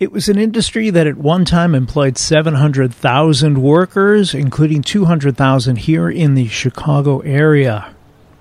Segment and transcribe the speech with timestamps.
[0.00, 6.36] It was an industry that at one time employed 700,000 workers, including 200,000 here in
[6.36, 7.96] the Chicago area.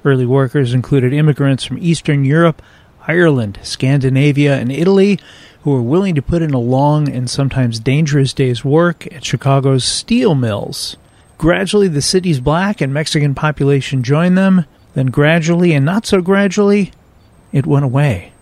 [0.05, 2.61] Early workers included immigrants from Eastern Europe,
[3.07, 5.19] Ireland, Scandinavia, and Italy
[5.63, 9.83] who were willing to put in a long and sometimes dangerous day's work at Chicago's
[9.83, 10.95] steel mills.
[11.39, 14.65] Gradually, the city's black and Mexican population joined them.
[14.93, 16.91] Then, gradually and not so gradually,
[17.51, 18.33] it went away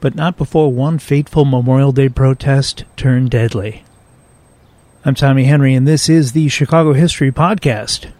[0.00, 3.84] but not before one fateful Memorial Day protest turned deadly.
[5.04, 8.10] I'm Tommy Henry, and this is the Chicago History Podcast.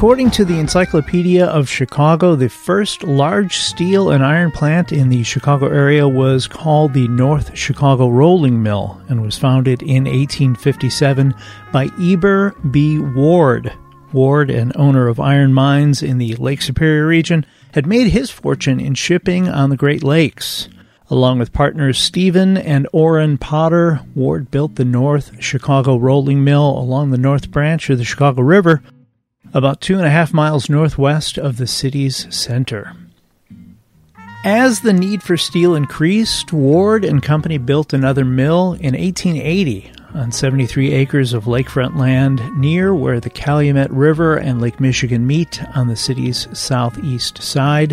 [0.00, 5.22] According to the Encyclopedia of Chicago, the first large steel and iron plant in the
[5.22, 11.34] Chicago area was called the North Chicago Rolling Mill and was founded in 1857
[11.70, 12.98] by Eber B.
[12.98, 13.74] Ward.
[14.14, 18.80] Ward, an owner of iron mines in the Lake Superior region, had made his fortune
[18.80, 20.70] in shipping on the Great Lakes.
[21.10, 27.10] Along with partners Stephen and Orrin Potter, Ward built the North Chicago Rolling Mill along
[27.10, 28.82] the North Branch of the Chicago River
[29.52, 32.94] about two and a half miles northwest of the city's center.
[34.44, 40.32] As the need for steel increased, Ward and Company built another mill in 1880 on
[40.32, 45.88] 73 acres of lakefront land near where the Calumet River and Lake Michigan meet on
[45.88, 47.92] the city's southeast side.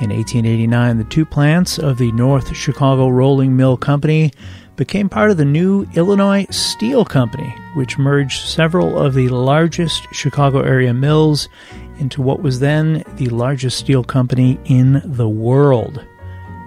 [0.00, 4.32] In 1889, the two plants of the North Chicago Rolling Mill Company
[4.78, 10.62] became part of the new Illinois Steel Company, which merged several of the largest Chicago
[10.62, 11.48] area mills
[11.98, 15.98] into what was then the largest steel company in the world.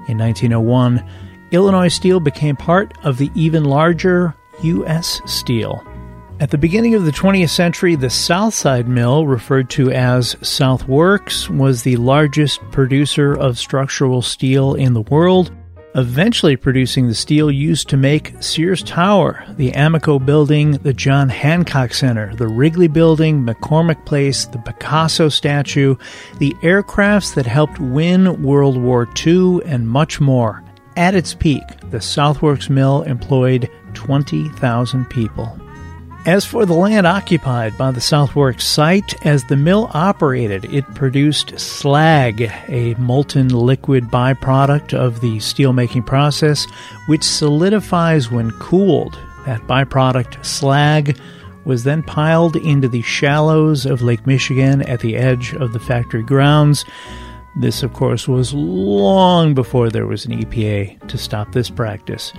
[0.10, 1.04] In 1901,
[1.52, 5.22] Illinois Steel became part of the even larger U.S.
[5.26, 5.82] Steel.
[6.42, 11.50] At the beginning of the 20th century, the Southside Mill, referred to as South Works,
[11.50, 15.52] was the largest producer of structural steel in the world
[15.96, 21.94] eventually producing the steel used to make Sears Tower, the Amoco Building, the John Hancock
[21.94, 25.96] Center, the Wrigley Building, McCormick Place, the Picasso statue,
[26.40, 30.64] the aircrafts that helped win World War II, and much more.
[30.98, 35.61] At its peak, the Southworks Mill employed 20,000 people.
[36.24, 41.60] As for the land occupied by the Southworks site, as the mill operated, it produced
[41.60, 46.68] slag, a molten liquid byproduct of the steelmaking process,
[47.08, 49.18] which solidifies when cooled.
[49.48, 51.18] That byproduct, slag,
[51.66, 56.22] was then piled into the shallows of Lake Michigan at the edge of the factory
[56.22, 56.86] grounds.
[57.56, 62.32] This, of course, was long before there was an EPA to stop this practice.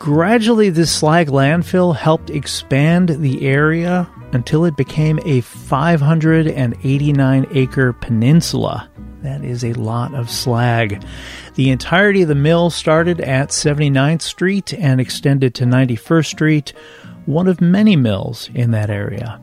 [0.00, 8.90] Gradually, this slag landfill helped expand the area until it became a 589 acre peninsula.
[9.22, 11.04] That is a lot of slag.
[11.54, 16.72] The entirety of the mill started at 79th Street and extended to 91st Street,
[17.26, 19.38] one of many mills in that area.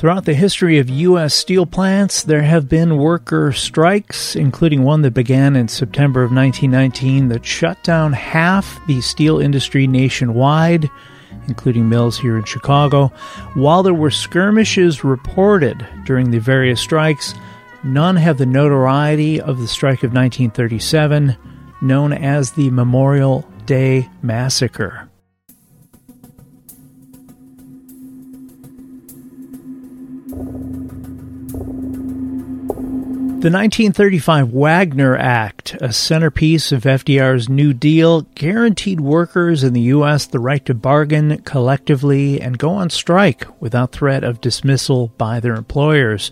[0.00, 1.34] Throughout the history of U.S.
[1.34, 7.28] steel plants, there have been worker strikes, including one that began in September of 1919
[7.28, 10.88] that shut down half the steel industry nationwide,
[11.48, 13.08] including mills here in Chicago.
[13.52, 17.34] While there were skirmishes reported during the various strikes,
[17.84, 21.36] none have the notoriety of the strike of 1937,
[21.82, 25.09] known as the Memorial Day Massacre.
[33.40, 40.26] The 1935 Wagner Act, a centerpiece of FDR's New Deal, guaranteed workers in the U.S.
[40.26, 45.54] the right to bargain collectively and go on strike without threat of dismissal by their
[45.54, 46.30] employers.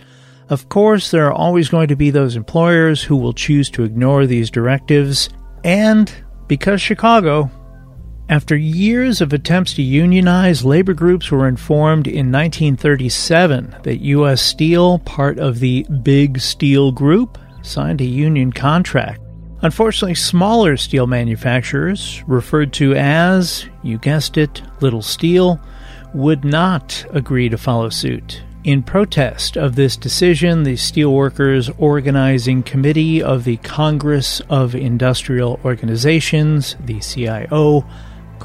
[0.51, 4.27] Of course, there are always going to be those employers who will choose to ignore
[4.27, 5.31] these directives,
[5.65, 6.13] and
[6.47, 7.51] because Chicago
[8.29, 14.43] after years of attempts to unionize, labor groups were informed in 1937 that U.S.
[14.43, 19.21] Steel, part of the Big Steel Group, signed a union contract.
[19.63, 25.59] Unfortunately, smaller steel manufacturers, referred to as, you guessed it, Little Steel,
[26.13, 28.43] would not agree to follow suit.
[28.65, 36.77] In protest of this decision, the Steelworkers Organizing Committee of the Congress of Industrial Organizations,
[36.85, 37.85] the CIO,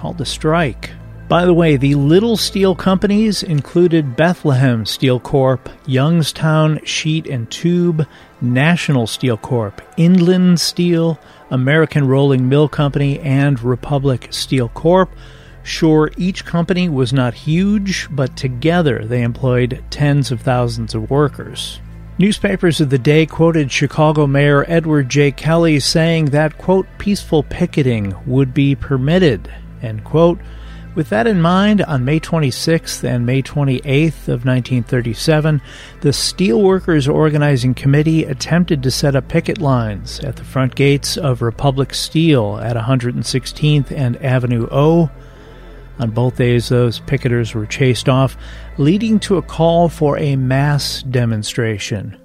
[0.04, 0.92] called a strike.
[1.30, 8.06] By the way, the little steel companies included Bethlehem Steel Corp, Youngstown Sheet and Tube,
[8.42, 11.18] National Steel Corp, Inland Steel,
[11.52, 15.10] American Rolling Mill Company, and Republic Steel Corp.
[15.64, 21.80] Sure, each company was not huge, but together they employed tens of thousands of workers.
[22.18, 25.32] Newspapers of the day quoted Chicago Mayor Edward J.
[25.32, 29.50] Kelly saying that, quote, peaceful picketing would be permitted,
[29.83, 30.39] end quote.
[30.95, 35.59] With that in mind, on May 26th and May 28th of 1937,
[36.01, 41.41] the Steelworkers Organizing Committee attempted to set up picket lines at the front gates of
[41.41, 45.09] Republic Steel at 116th and Avenue O.
[45.97, 48.38] On both days, those picketers were chased off,
[48.77, 52.18] leading to a call for a mass demonstration.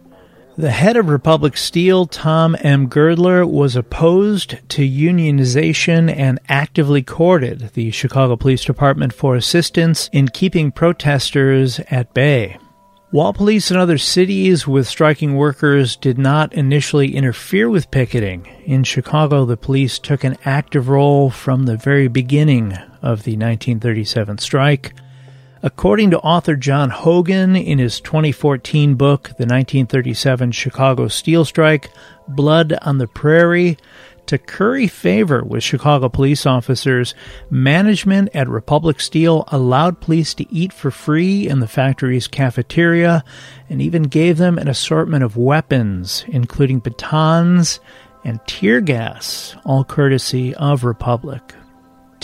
[0.58, 2.88] The head of Republic Steel, Tom M.
[2.88, 10.26] Girdler, was opposed to unionization and actively courted the Chicago Police Department for assistance in
[10.26, 12.58] keeping protesters at bay.
[13.12, 18.82] While police in other cities with striking workers did not initially interfere with picketing, in
[18.82, 24.92] Chicago the police took an active role from the very beginning of the 1937 strike.
[25.62, 31.90] According to author John Hogan in his 2014 book, The 1937 Chicago Steel Strike
[32.28, 33.76] Blood on the Prairie,
[34.26, 37.14] to curry favor with Chicago police officers,
[37.50, 43.24] management at Republic Steel allowed police to eat for free in the factory's cafeteria
[43.68, 47.80] and even gave them an assortment of weapons, including batons
[48.22, 51.54] and tear gas, all courtesy of Republic.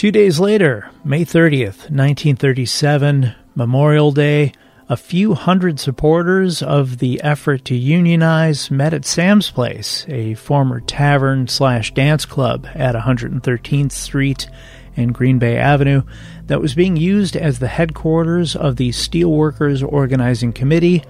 [0.05, 4.53] Two days later, May 30th, 1937, Memorial Day,
[4.87, 10.81] a few hundred supporters of the effort to unionize met at Sam's Place, a former
[10.81, 14.47] tavern slash dance club at 113th Street
[14.95, 16.03] and Green Bay Avenue,
[16.49, 21.03] that was being used as the headquarters of the Steelworkers Organizing Committee,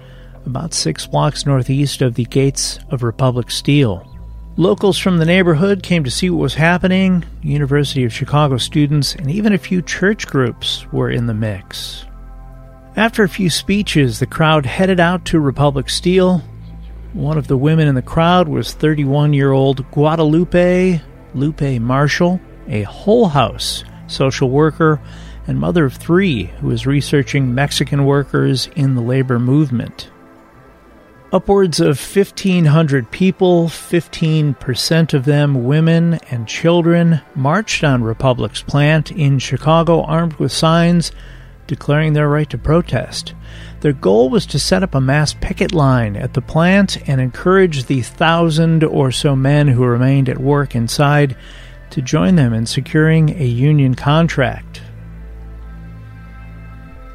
[0.45, 4.14] about six blocks northeast of the gates of Republic Steel.
[4.57, 7.25] Locals from the neighborhood came to see what was happening.
[7.41, 12.05] University of Chicago students and even a few church groups were in the mix.
[12.95, 16.41] After a few speeches, the crowd headed out to Republic Steel.
[17.11, 21.01] One of the women in the crowd was 31 year old Guadalupe
[21.33, 25.01] Lupe Marshall, a Hull House social worker
[25.47, 30.11] and mother of three who was researching Mexican workers in the labor movement.
[31.35, 39.39] Upwards of 1,500 people, 15% of them women and children, marched on Republic's plant in
[39.39, 41.11] Chicago armed with signs
[41.67, 43.33] declaring their right to protest.
[43.81, 47.87] Their goal was to set up a mass picket line at the plant and encourage
[47.87, 51.35] the thousand or so men who remained at work inside
[51.89, 54.81] to join them in securing a union contract.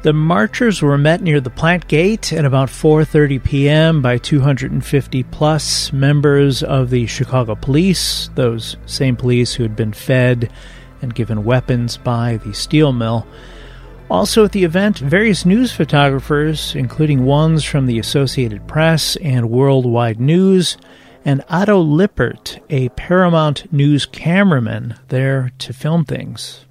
[0.03, 4.01] The marchers were met near the plant gate at about 4:30 p.m.
[4.01, 10.51] by 250 plus members of the Chicago Police, those same police who had been fed
[11.03, 13.27] and given weapons by the steel mill.
[14.09, 20.19] Also at the event, various news photographers, including ones from the Associated Press and Worldwide
[20.19, 20.77] News,
[21.23, 26.65] and Otto Lippert, a Paramount News cameraman, there to film things.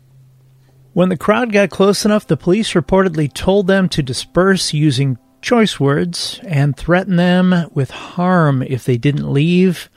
[0.93, 5.79] When the crowd got close enough, the police reportedly told them to disperse using choice
[5.79, 9.89] words and threatened them with harm if they didn't leave.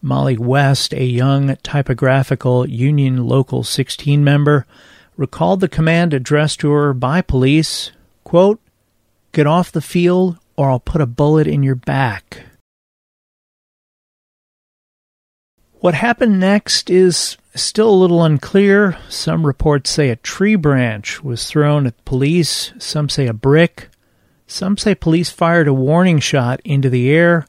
[0.00, 4.64] Mollie West, a young typographical Union Local 16 member,
[5.16, 7.90] recalled the command addressed to her by police,
[8.22, 8.60] quote,
[9.32, 12.44] Get off the field or I'll put a bullet in your back.
[15.80, 18.98] What happened next is still a little unclear.
[19.08, 23.88] Some reports say a tree branch was thrown at police, some say a brick.
[24.48, 27.46] Some say police fired a warning shot into the air.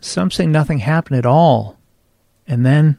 [0.00, 1.78] Some say nothing happened at all.
[2.46, 2.98] And then.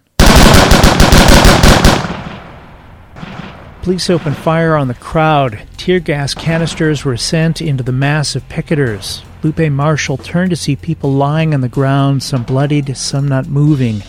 [3.84, 5.68] Police opened fire on the crowd.
[5.78, 9.22] Tear gas canisters were sent into the mass of picketers.
[9.44, 14.02] Lupe Marshall turned to see people lying on the ground, some bloodied, some not moving.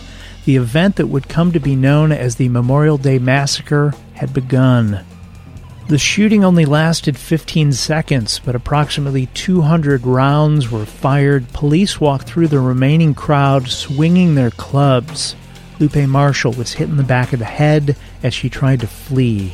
[0.49, 5.05] The event that would come to be known as the Memorial Day Massacre had begun.
[5.89, 11.47] The shooting only lasted 15 seconds, but approximately 200 rounds were fired.
[11.49, 15.35] Police walked through the remaining crowd, swinging their clubs.
[15.77, 19.53] Lupe Marshall was hit in the back of the head as she tried to flee.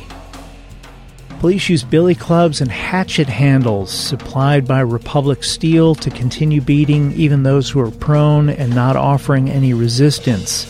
[1.40, 7.42] Police used billy clubs and hatchet handles supplied by Republic Steel to continue beating even
[7.42, 10.66] those who were prone and not offering any resistance.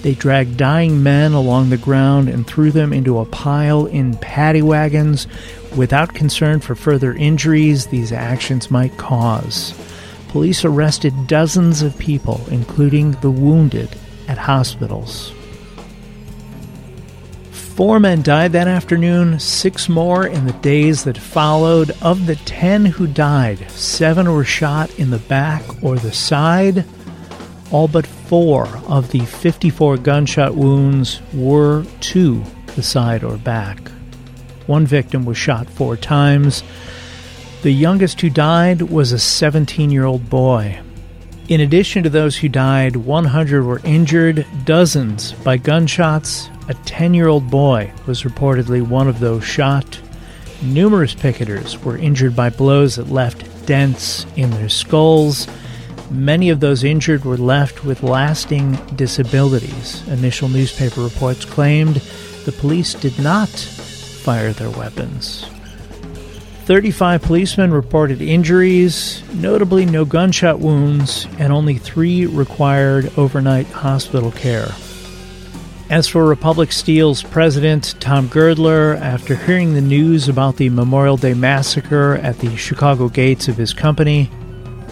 [0.00, 4.62] They dragged dying men along the ground and threw them into a pile in paddy
[4.62, 5.26] wagons
[5.76, 9.74] without concern for further injuries these actions might cause.
[10.28, 13.94] Police arrested dozens of people, including the wounded,
[14.28, 15.32] at hospitals.
[17.76, 21.90] Four men died that afternoon, six more in the days that followed.
[22.00, 26.86] Of the ten who died, seven were shot in the back or the side.
[27.70, 32.42] All but four of the 54 gunshot wounds were to
[32.76, 33.90] the side or back.
[34.66, 36.62] One victim was shot four times.
[37.60, 40.80] The youngest who died was a 17 year old boy.
[41.48, 47.28] In addition to those who died, 100 were injured, dozens by gunshots, a 10 year
[47.28, 50.00] old boy was reportedly one of those shot.
[50.60, 55.46] Numerous picketers were injured by blows that left dents in their skulls.
[56.10, 60.06] Many of those injured were left with lasting disabilities.
[60.08, 61.96] Initial newspaper reports claimed
[62.44, 65.46] the police did not fire their weapons.
[66.66, 74.66] 35 policemen reported injuries, notably no gunshot wounds, and only three required overnight hospital care.
[75.90, 81.34] As for Republic Steel's president, Tom Girdler, after hearing the news about the Memorial Day
[81.34, 84.28] massacre at the Chicago gates of his company,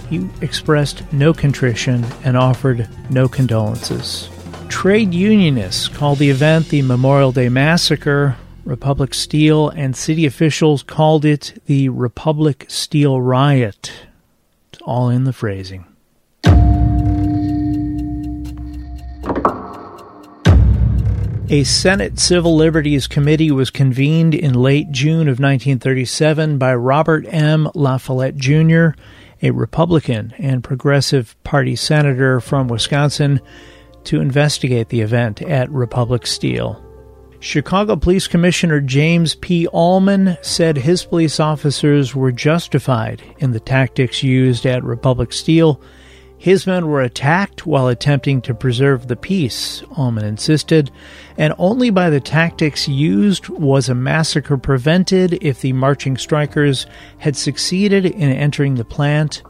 [0.08, 4.30] he expressed no contrition and offered no condolences.
[4.68, 8.36] Trade unionists called the event the Memorial Day Massacre.
[8.64, 13.92] Republic Steel and city officials called it the Republic Steel Riot.
[14.72, 15.86] It's all in the phrasing.
[21.50, 27.68] A Senate Civil Liberties Committee was convened in late June of 1937 by Robert M.
[27.74, 28.98] La Follette Jr.,
[29.42, 33.40] a Republican and Progressive Party senator from Wisconsin,
[34.04, 36.82] to investigate the event at Republic Steel.
[37.44, 39.66] Chicago Police Commissioner James P.
[39.66, 45.78] Allman said his police officers were justified in the tactics used at Republic Steel
[46.38, 50.90] his men were attacked while attempting to preserve the peace, Allman insisted,
[51.38, 56.86] and only by the tactics used was a massacre prevented if the marching strikers
[57.18, 59.42] had succeeded in entering the plant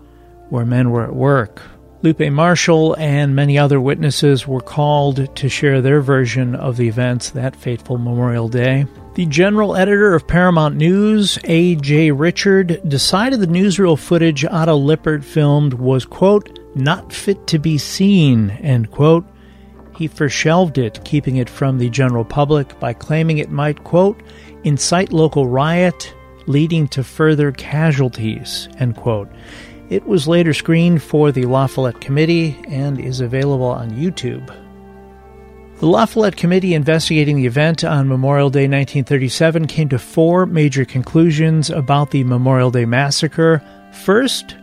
[0.50, 1.62] where men were at work.
[2.04, 7.30] Lupe Marshall and many other witnesses were called to share their version of the events
[7.30, 8.84] that fateful Memorial Day.
[9.14, 12.10] The general editor of Paramount News, A.J.
[12.10, 18.50] Richard, decided the newsreel footage Otto Lippert filmed was, quote, not fit to be seen,
[18.50, 19.24] end quote.
[19.96, 24.22] He forshelved it, keeping it from the general public by claiming it might, quote,
[24.62, 26.14] incite local riot,
[26.46, 29.30] leading to further casualties, end quote.
[29.90, 34.46] It was later screened for the La Follette Committee and is available on YouTube.
[35.80, 40.84] The La Follette Committee investigating the event on Memorial Day 1937 came to four major
[40.84, 43.62] conclusions about the Memorial Day massacre.
[43.92, 44.56] First,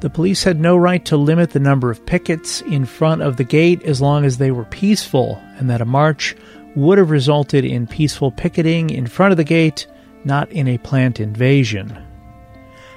[0.00, 3.44] the police had no right to limit the number of pickets in front of the
[3.44, 6.36] gate as long as they were peaceful, and that a march
[6.76, 9.88] would have resulted in peaceful picketing in front of the gate,
[10.24, 11.98] not in a plant invasion.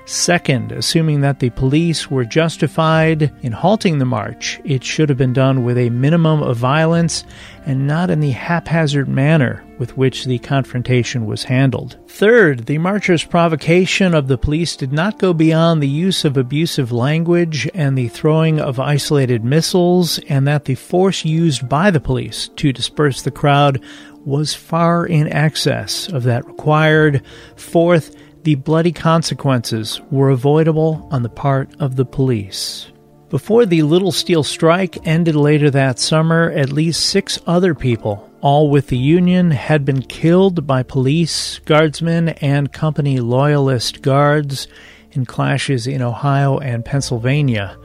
[0.05, 5.33] Second, assuming that the police were justified in halting the march, it should have been
[5.33, 7.23] done with a minimum of violence
[7.65, 11.97] and not in the haphazard manner with which the confrontation was handled.
[12.07, 16.91] Third, the marchers' provocation of the police did not go beyond the use of abusive
[16.91, 22.49] language and the throwing of isolated missiles, and that the force used by the police
[22.57, 23.81] to disperse the crowd
[24.25, 27.23] was far in excess of that required.
[27.55, 32.91] Fourth, the bloody consequences were avoidable on the part of the police.
[33.29, 38.69] Before the Little Steel strike ended later that summer, at least six other people, all
[38.69, 44.67] with the Union, had been killed by police, guardsmen, and company loyalist guards
[45.11, 47.77] in clashes in Ohio and Pennsylvania.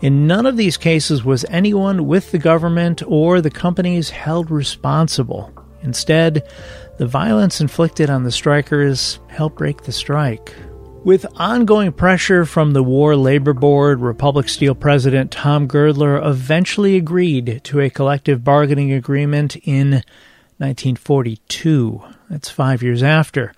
[0.00, 5.52] In none of these cases was anyone with the government or the companies held responsible.
[5.82, 6.46] Instead,
[6.98, 10.54] the violence inflicted on the strikers helped break the strike.
[11.04, 17.60] With ongoing pressure from the War Labor Board, Republic Steel President Tom Girdler eventually agreed
[17.64, 20.02] to a collective bargaining agreement in
[20.58, 22.02] 1942.
[22.28, 23.52] That's five years after.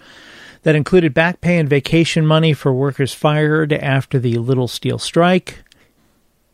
[0.64, 5.62] That included back pay and vacation money for workers fired after the Little Steel strike,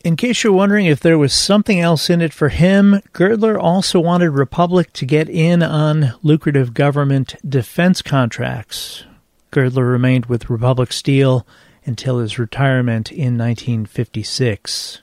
[0.05, 3.99] in case you're wondering if there was something else in it for him, Girdler also
[3.99, 9.05] wanted Republic to get in on lucrative government defense contracts.
[9.51, 11.47] Girdler remained with Republic Steel
[11.87, 15.01] until his retirement in 1956.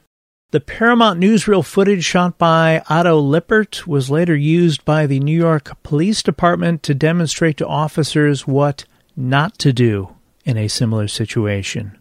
[0.51, 5.81] The Paramount newsreel footage shot by Otto Lippert was later used by the New York
[5.81, 10.15] Police Department to demonstrate to officers what not to do
[10.45, 12.00] in a similar situation.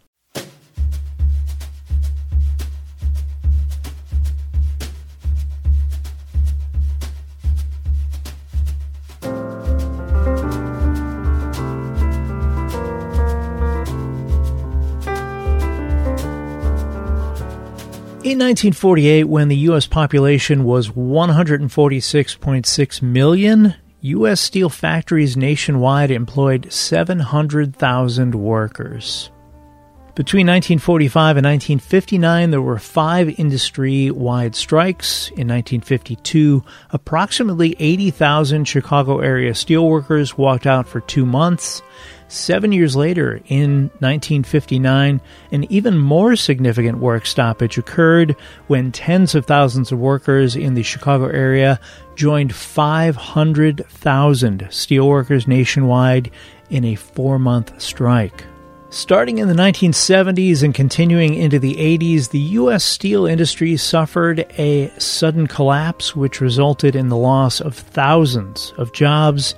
[18.41, 19.87] 1948, when the U.S.
[19.87, 24.41] population was 146.6 million, U.S.
[24.41, 29.31] steel factories nationwide employed 700,000 workers.
[30.17, 35.29] Between 1945 and 1959, there were five industry wide strikes.
[35.29, 41.81] In 1952, approximately 80,000 Chicago area steelworkers walked out for two months.
[42.31, 45.21] Seven years later, in 1959,
[45.51, 48.37] an even more significant work stoppage occurred
[48.69, 51.81] when tens of thousands of workers in the Chicago area
[52.15, 56.31] joined 500,000 steelworkers nationwide
[56.71, 58.45] in a four month strike.
[58.91, 62.85] Starting in the 1970s and continuing into the 80s, the U.S.
[62.85, 69.57] steel industry suffered a sudden collapse, which resulted in the loss of thousands of jobs.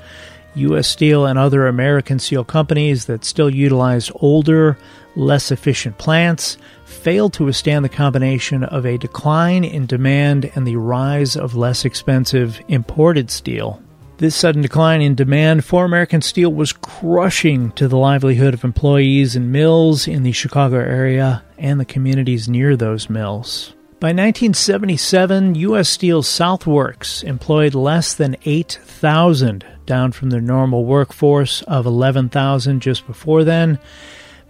[0.54, 0.86] U.S.
[0.88, 4.76] Steel and other American steel companies that still utilized older,
[5.16, 10.76] less efficient plants failed to withstand the combination of a decline in demand and the
[10.76, 13.82] rise of less expensive imported steel.
[14.18, 19.34] This sudden decline in demand for American steel was crushing to the livelihood of employees
[19.34, 23.74] in mills in the Chicago area and the communities near those mills.
[24.02, 25.88] By 1977, U.S.
[25.88, 33.44] Steel's Southworks employed less than 8,000 down from their normal workforce of 11,000 just before
[33.44, 33.78] then.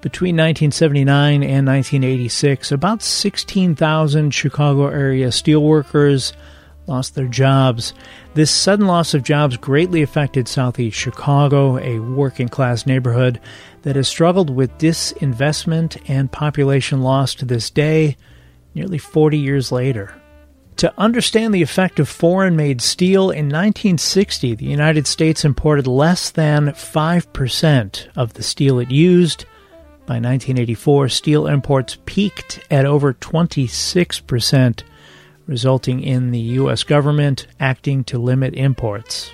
[0.00, 6.32] Between 1979 and 1986, about 16,000 Chicago area steelworkers
[6.86, 7.92] lost their jobs.
[8.32, 13.38] This sudden loss of jobs greatly affected southeast Chicago, a working class neighborhood
[13.82, 18.16] that has struggled with disinvestment and population loss to this day,
[18.74, 20.14] nearly 40 years later.
[20.76, 26.30] To understand the effect of foreign made steel, in 1960 the United States imported less
[26.30, 29.44] than 5% of the steel it used.
[30.06, 34.82] By 1984, steel imports peaked at over 26%,
[35.46, 36.82] resulting in the U.S.
[36.82, 39.32] government acting to limit imports.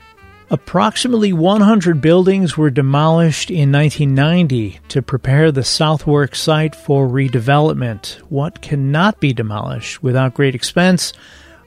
[0.50, 8.14] Approximately 100 buildings were demolished in 1990 to prepare the Southworks site for redevelopment.
[8.30, 11.12] What cannot be demolished without great expense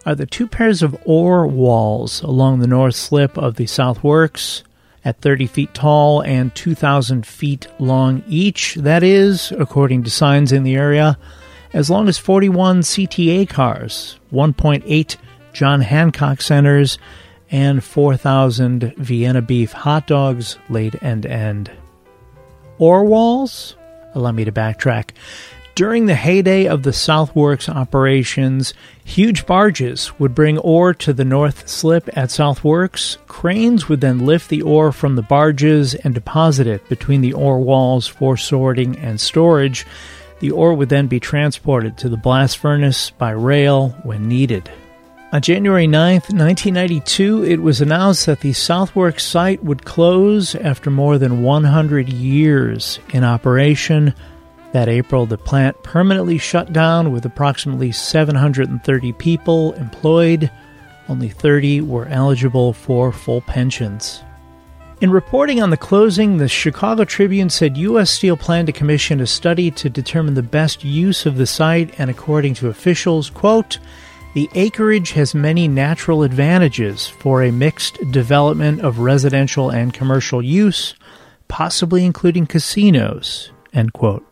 [0.04, 4.63] are the two pairs of ore walls along the north slip of the Southworks
[5.06, 8.74] at 30 feet tall and 2,000 feet long each.
[8.76, 11.20] That is, according to signs in the area,
[11.72, 15.17] as long as 41 CTA cars, 1.8
[15.54, 16.98] John Hancock centers,
[17.51, 21.71] and 4,000 Vienna beef hot dogs laid end to end.
[22.77, 23.75] Ore walls?
[24.15, 25.11] Allow me to backtrack.
[25.73, 28.73] During the heyday of the Southworks operations,
[29.05, 33.17] huge barges would bring ore to the North Slip at Southworks.
[33.27, 37.59] Cranes would then lift the ore from the barges and deposit it between the ore
[37.59, 39.85] walls for sorting and storage.
[40.39, 44.69] The ore would then be transported to the blast furnace by rail when needed.
[45.34, 51.17] On January 9, 1992, it was announced that the Southworks site would close after more
[51.17, 54.13] than 100 years in operation.
[54.74, 60.52] That April, the plant permanently shut down with approximately 730 people employed.
[61.08, 64.24] Only 30 were eligible for full pensions.
[65.00, 68.12] In reporting on the closing, the Chicago Tribune said U.S.
[68.12, 72.10] Steel planned to commission a study to determine the best use of the site, and
[72.10, 73.80] according to officials, quote,
[74.34, 80.96] the acreage has many natural advantages for a mixed development of residential and commercial use,
[81.48, 83.52] possibly including casinos.
[83.74, 84.26] End quote.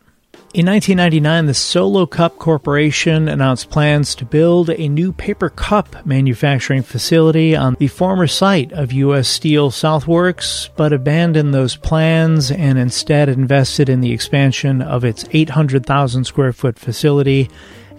[0.52, 6.82] In 1999, the Solo Cup Corporation announced plans to build a new paper cup manufacturing
[6.82, 9.28] facility on the former site of U.S.
[9.28, 16.24] Steel Southworks, but abandoned those plans and instead invested in the expansion of its 800,000
[16.24, 17.48] square foot facility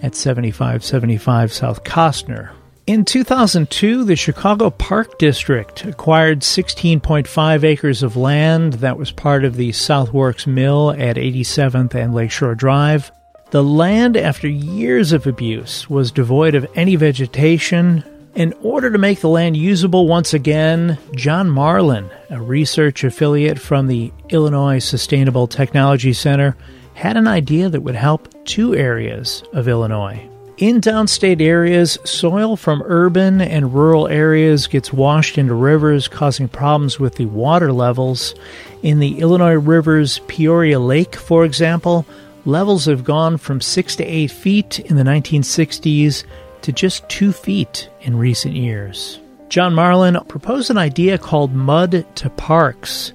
[0.03, 2.51] at 7575 South Kostner.
[2.87, 9.55] In 2002, the Chicago Park District acquired 16.5 acres of land that was part of
[9.55, 13.13] the Southworks Mill at 87th and Lakeshore Drive.
[13.51, 18.03] The land, after years of abuse, was devoid of any vegetation.
[18.35, 23.87] In order to make the land usable once again, John Marlin, a research affiliate from
[23.87, 26.57] the Illinois Sustainable Technology Center,
[27.01, 30.23] had an idea that would help two areas of Illinois.
[30.59, 37.01] In downstate areas, soil from urban and rural areas gets washed into rivers, causing problems
[37.01, 38.35] with the water levels.
[38.83, 42.05] In the Illinois River's Peoria Lake, for example,
[42.45, 46.25] levels have gone from 6 to 8 feet in the 1960s
[46.61, 49.19] to just 2 feet in recent years.
[49.49, 53.15] John Marlin proposed an idea called Mud to Parks.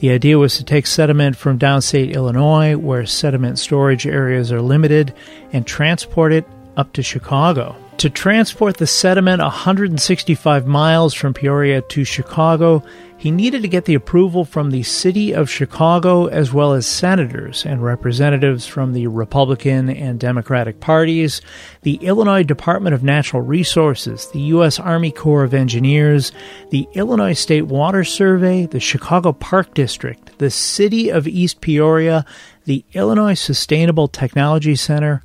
[0.00, 5.12] The idea was to take sediment from downstate Illinois, where sediment storage areas are limited,
[5.52, 6.46] and transport it
[6.78, 7.76] up to Chicago.
[7.98, 12.82] To transport the sediment 165 miles from Peoria to Chicago,
[13.20, 17.66] he needed to get the approval from the city of Chicago as well as senators
[17.66, 21.42] and representatives from the Republican and Democratic parties,
[21.82, 24.80] the Illinois Department of Natural Resources, the U.S.
[24.80, 26.32] Army Corps of Engineers,
[26.70, 32.24] the Illinois State Water Survey, the Chicago Park District, the city of East Peoria,
[32.64, 35.22] the Illinois Sustainable Technology Center,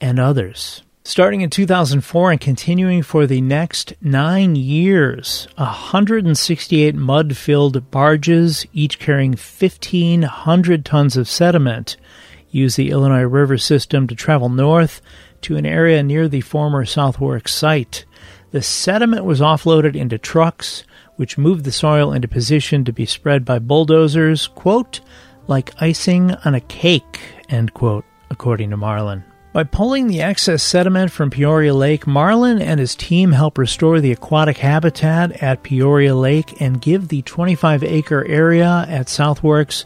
[0.00, 0.84] and others.
[1.04, 9.00] Starting in 2004 and continuing for the next nine years, 168 mud filled barges, each
[9.00, 11.96] carrying 1,500 tons of sediment,
[12.50, 15.02] use the Illinois River system to travel north
[15.40, 18.04] to an area near the former Southworks site.
[18.52, 20.84] The sediment was offloaded into trucks,
[21.16, 25.00] which moved the soil into position to be spread by bulldozers, quote,
[25.48, 29.24] like icing on a cake, end quote, according to Marlin.
[29.52, 34.12] By pulling the excess sediment from Peoria Lake, Marlin and his team help restore the
[34.12, 39.84] aquatic habitat at Peoria Lake and give the 25 acre area at Southworks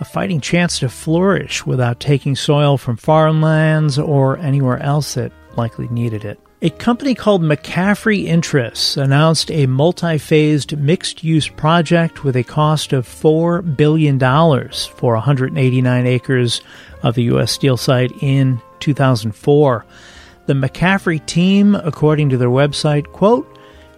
[0.00, 5.86] a fighting chance to flourish without taking soil from farmlands or anywhere else that likely
[5.88, 6.40] needed it.
[6.60, 12.92] A company called McCaffery Interests announced a multi phased mixed use project with a cost
[12.92, 16.62] of $4 billion for 189 acres
[17.04, 17.52] of the U.S.
[17.52, 19.84] Steel site in 2004.
[20.46, 23.48] The McCaffery team, according to their website, quote,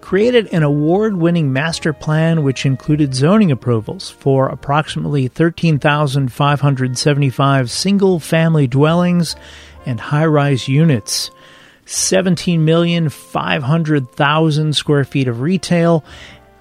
[0.00, 8.68] created an award winning master plan which included zoning approvals for approximately 13,575 single family
[8.68, 9.34] dwellings
[9.84, 11.32] and high rise units.
[11.86, 16.04] 17,500,000 square feet of retail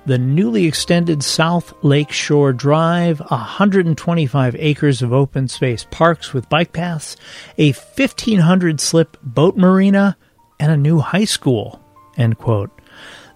[0.05, 6.73] the newly extended South Lake Shore Drive, 125 acres of open space parks with bike
[6.73, 7.17] paths,
[7.57, 10.15] a 1500 slip boat marina,
[10.59, 11.81] and a new high school.
[12.17, 12.69] End quote.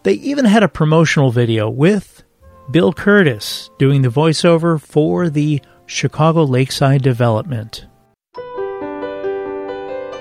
[0.03, 2.23] They even had a promotional video with
[2.71, 7.87] Bill Kurtis doing the voiceover for the Chicago Lakeside development.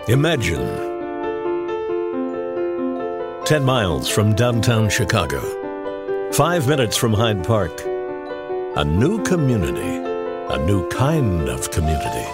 [0.09, 0.67] Imagine
[3.45, 5.58] 10 miles from downtown Chicago
[6.33, 7.81] Five minutes from Hyde Park.
[8.77, 9.97] A new community,
[10.53, 12.29] a new kind of community.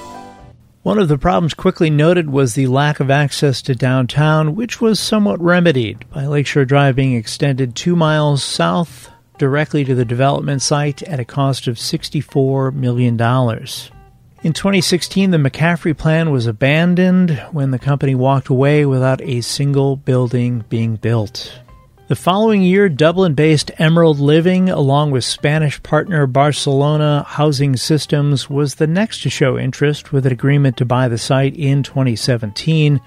[0.82, 5.00] One of the problems quickly noted was the lack of access to downtown, which was
[5.00, 11.02] somewhat remedied by Lakeshore Drive being extended two miles south directly to the development site
[11.04, 13.14] at a cost of $64 million.
[13.14, 19.96] In 2016, the McCaffery plan was abandoned when the company walked away without a single
[19.96, 21.63] building being built.
[22.06, 28.74] The following year, Dublin based Emerald Living, along with Spanish partner Barcelona Housing Systems, was
[28.74, 33.00] the next to show interest with an agreement to buy the site in 2017.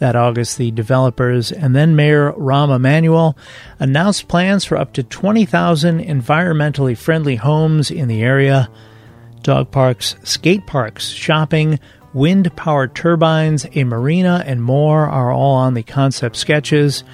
[0.00, 3.38] That August, the developers and then Mayor Rahm Emanuel
[3.78, 8.68] announced plans for up to 20,000 environmentally friendly homes in the area.
[9.42, 11.78] Dog parks, skate parks, shopping,
[12.12, 17.04] wind powered turbines, a marina, and more are all on the concept sketches.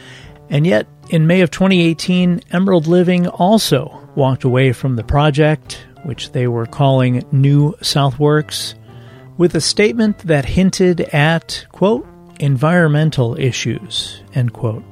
[0.48, 6.32] And yet, in May of 2018, Emerald Living also walked away from the project, which
[6.32, 8.74] they were calling New Southworks,
[9.36, 12.06] with a statement that hinted at, quote,
[12.40, 14.84] environmental issues, end quote.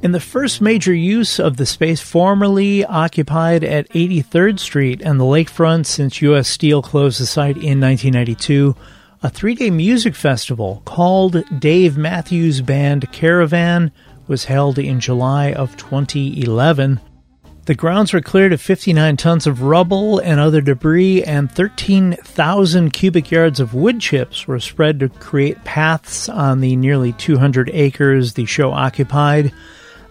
[0.00, 5.24] In the first major use of the space formerly occupied at 83rd Street and the
[5.24, 6.48] lakefront since U.S.
[6.48, 8.76] Steel closed the site in 1992,
[9.24, 13.90] a three day music festival called Dave Matthews Band Caravan
[14.28, 17.00] was held in July of 2011.
[17.68, 23.30] The grounds were cleared of 59 tons of rubble and other debris, and 13,000 cubic
[23.30, 28.46] yards of wood chips were spread to create paths on the nearly 200 acres the
[28.46, 29.52] show occupied.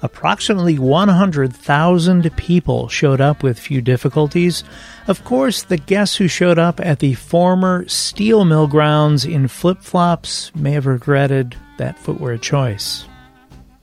[0.04, 4.64] Approximately 100,000 people showed up with few difficulties.
[5.08, 9.82] Of course, the guests who showed up at the former steel mill grounds in flip
[9.82, 13.08] flops may have regretted that footwear choice.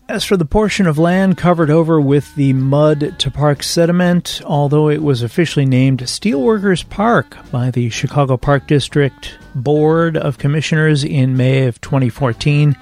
[0.07, 4.91] As for the portion of land covered over with the mud to park sediment, although
[4.91, 11.39] it was officially named Steelworkers Park by the Chicago Park District Board of Commissioners in
[11.39, 12.77] May of 2014,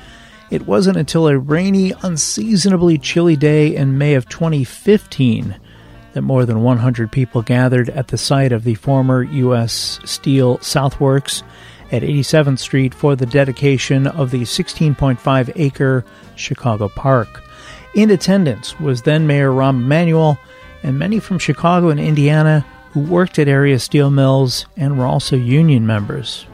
[0.50, 5.54] It wasn't until a rainy, unseasonably chilly day in May of 2015
[6.14, 10.00] that more than 100 people gathered at the site of the former U.S.
[10.04, 11.44] Steel Southworks
[11.92, 17.42] at 87th Street for the dedication of the 16.5 acre Chicago Park.
[17.94, 20.38] In attendance was then Mayor Rahm Emanuel
[20.82, 25.36] and many from Chicago and Indiana who worked at area steel mills and were also
[25.36, 26.46] union members.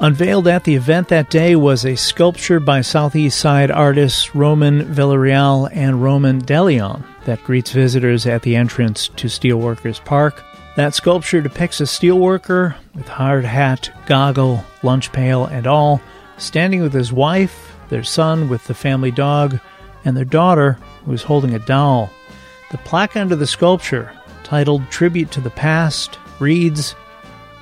[0.00, 5.68] Unveiled at the event that day was a sculpture by Southeast Side artists Roman Villarreal
[5.72, 10.42] and Roman DeLeon that greets visitors at the entrance to Steelworkers Park.
[10.76, 16.00] That sculpture depicts a steelworker with hard hat, goggle, lunch pail, and all,
[16.36, 19.60] standing with his wife, their son with the family dog,
[20.04, 22.10] and their daughter, who is holding a doll.
[22.72, 24.10] The plaque under the sculpture,
[24.42, 26.96] titled Tribute to the Past, reads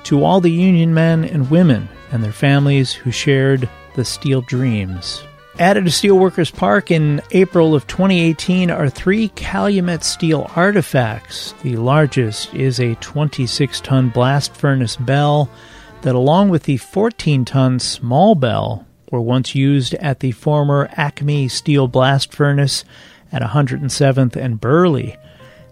[0.05, 5.22] To all the Union men and women and their families who shared the steel dreams.
[5.62, 11.55] Added to Steelworkers Park in April of 2018 are three Calumet steel artifacts.
[11.62, 15.48] The largest is a 26 ton blast furnace bell
[16.01, 21.46] that, along with the 14 ton small bell, were once used at the former Acme
[21.46, 22.85] steel blast furnace
[23.31, 25.16] at 107th and Burley.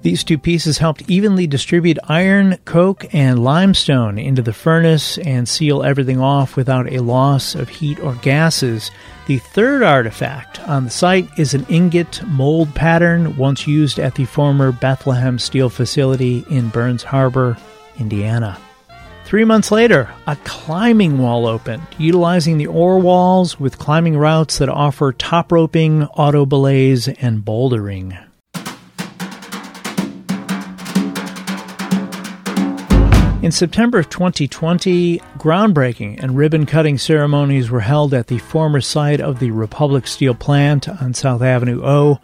[0.03, 5.83] These two pieces helped evenly distribute iron, coke, and limestone into the furnace and seal
[5.83, 8.91] everything off without a loss of heat or gases.
[9.27, 14.25] The third artifact on the site is an ingot mold pattern once used at the
[14.25, 17.59] former Bethlehem Steel facility in Burns Harbor,
[17.99, 18.59] Indiana.
[19.27, 24.71] Three months later, a climbing wall opened, utilizing the ore walls with climbing routes that
[24.71, 28.19] offer top roping, auto belays, and bouldering.
[33.43, 39.23] In September of 2020, groundbreaking and ribbon cutting ceremonies were held at the former site
[39.23, 42.21] of the Republic Steel plant on South Avenue O,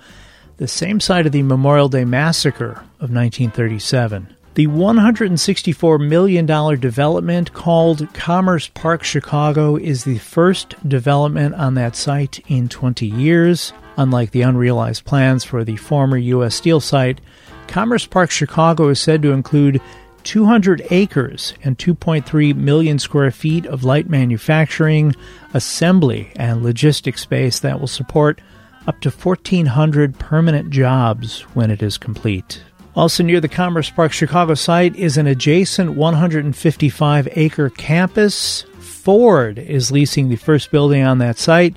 [0.59, 4.37] the same site of the Memorial Day Massacre of 1937.
[4.57, 12.40] The $164 million development called Commerce Park Chicago is the first development on that site
[12.46, 13.72] in 20 years.
[13.96, 16.55] Unlike the unrealized plans for the former U.S.
[16.55, 17.22] Steel site,
[17.68, 19.81] Commerce Park Chicago is said to include
[20.26, 25.14] 200 acres and 2.3 million square feet of light manufacturing,
[25.54, 28.40] assembly, and logistics space that will support
[28.88, 32.60] up to 1,400 permanent jobs when it is complete.
[32.96, 38.62] Also near the Commerce Park Chicago site is an adjacent 155 acre campus.
[38.80, 41.76] Ford is leasing the first building on that site,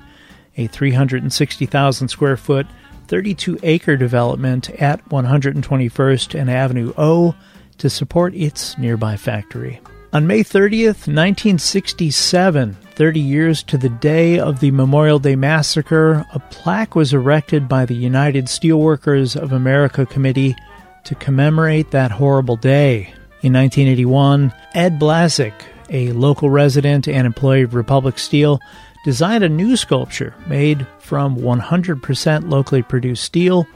[0.56, 2.66] a 360,000 square foot,
[3.06, 7.36] 32 acre development at 121st and Avenue O
[7.80, 9.80] to support its nearby factory.
[10.12, 16.40] On May 30th, 1967, 30 years to the day of the Memorial Day Massacre, a
[16.50, 20.56] plaque was erected by the United Steelworkers of America Committee
[21.04, 23.14] to commemorate that horrible day.
[23.42, 25.54] In 1981, Ed Blazek,
[25.88, 28.58] a local resident and employee of Republic Steel,
[29.04, 33.66] designed a new sculpture made from 100% locally produced steel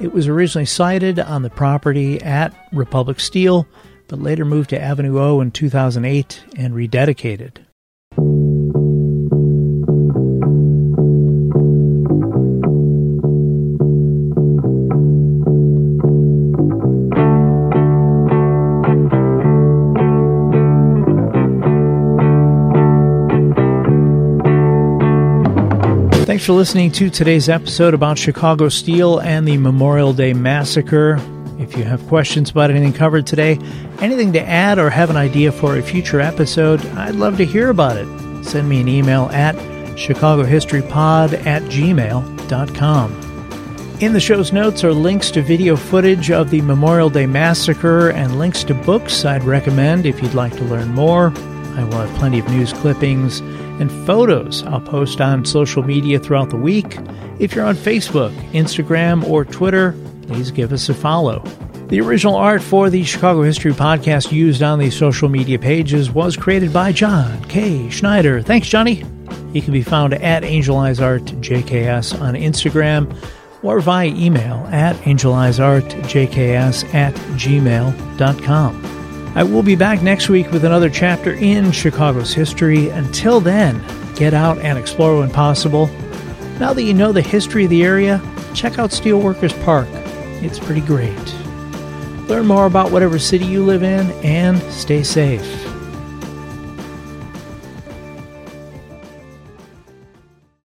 [0.00, 3.66] it was originally sited on the property at Republic Steel,
[4.08, 7.58] but later moved to Avenue O in 2008 and rededicated.
[26.40, 31.20] Thanks for listening to today's episode about Chicago Steel and the Memorial Day Massacre.
[31.58, 33.58] If you have questions about anything covered today,
[33.98, 37.68] anything to add, or have an idea for a future episode, I'd love to hear
[37.68, 38.06] about it.
[38.42, 39.54] Send me an email at
[39.96, 43.12] chicagohistorypod at gmail.com.
[44.00, 48.38] In the show's notes are links to video footage of the Memorial Day Massacre and
[48.38, 51.34] links to books I'd recommend if you'd like to learn more.
[51.76, 53.42] I will have plenty of news clippings
[53.80, 56.98] and photos I'll post on social media throughout the week.
[57.38, 59.94] If you're on Facebook, Instagram, or Twitter,
[60.26, 61.42] please give us a follow.
[61.88, 66.36] The original art for the Chicago History Podcast used on the social media pages was
[66.36, 67.90] created by John K.
[67.90, 68.40] Schneider.
[68.40, 69.04] Thanks, Johnny.
[69.52, 73.12] He can be found at Angel Eyes Art JKS on Instagram
[73.62, 78.99] or via email at angeleyesartjks at gmail.com.
[79.34, 82.88] I will be back next week with another chapter in Chicago's history.
[82.88, 83.80] Until then,
[84.16, 85.86] get out and explore when possible.
[86.58, 88.20] Now that you know the history of the area,
[88.54, 89.86] check out Steelworkers Park.
[90.42, 91.16] It's pretty great.
[92.28, 95.59] Learn more about whatever city you live in and stay safe.